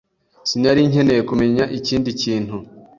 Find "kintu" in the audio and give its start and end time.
2.21-2.55